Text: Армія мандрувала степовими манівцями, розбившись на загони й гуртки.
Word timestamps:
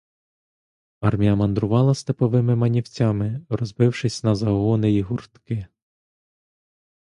Армія 1.01 1.35
мандрувала 1.35 1.93
степовими 1.95 2.55
манівцями, 2.55 3.45
розбившись 3.49 4.23
на 4.23 4.35
загони 4.35 4.91
й 4.91 5.01
гуртки. 5.01 5.67